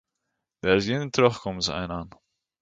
Der 0.63 0.77
is 0.77 0.85
gjin 0.87 1.11
trochkommensein 1.15 1.93
oan. 1.97 2.09